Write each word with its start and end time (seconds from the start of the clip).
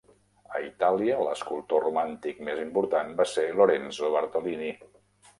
A 0.59 0.59
Itàlia, 0.67 1.17
l'escultor 1.25 1.83
romàntic 1.87 2.41
més 2.47 2.61
important 2.63 3.11
va 3.19 3.27
ser 3.33 3.43
Lorenzo 3.59 4.09
Bartolini. 4.15 4.71